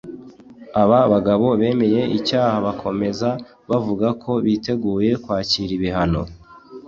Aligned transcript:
Aba 0.81 0.99
bagabo 1.13 1.47
bemeye 1.59 2.01
icyaha 2.17 2.55
bakomeza 2.65 3.29
bavuga 3.69 4.07
ko 4.23 4.31
biteguye 4.45 5.11
kwakira 5.23 5.71
ibihano 5.77 6.21